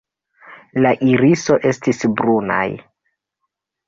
La 0.85 0.93
iriso 1.07 1.57
estis 1.71 2.01
brunaj. 2.21 2.65